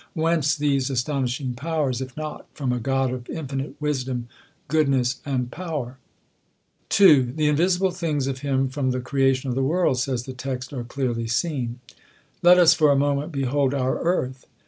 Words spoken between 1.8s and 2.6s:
if not